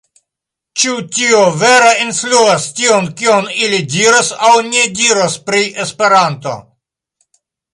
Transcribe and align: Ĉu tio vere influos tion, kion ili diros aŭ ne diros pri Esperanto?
Ĉu 0.83 0.93
tio 1.17 1.41
vere 1.63 1.91
influos 2.05 2.65
tion, 2.79 3.09
kion 3.21 3.51
ili 3.67 3.83
diros 3.97 4.33
aŭ 4.51 4.55
ne 4.71 4.89
diros 5.03 5.37
pri 5.51 5.63
Esperanto? 5.85 6.57